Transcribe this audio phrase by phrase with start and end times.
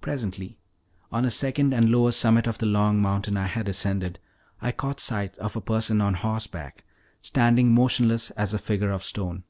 [0.00, 0.56] Presently,
[1.10, 4.18] on a second and lower summit of the long mountain I had ascended,
[4.62, 6.84] I caught sight of a person on horseback,
[7.20, 9.44] standing motionless as a figure of stone.